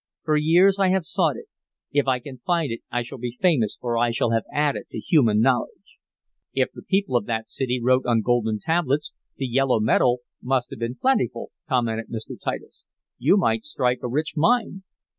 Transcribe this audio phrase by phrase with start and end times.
[0.23, 1.45] "For years I have sought it.
[1.91, 4.97] If I can find it I shall be famous, for I shall have added to
[4.97, 5.99] human knowledge."
[6.55, 10.79] "If the people of that city wrote on golden tablets, the yellow metal must have
[10.79, 12.35] been plentiful," commented Mr.
[12.43, 12.83] Titus.
[13.19, 14.81] "You might strike a rich mine."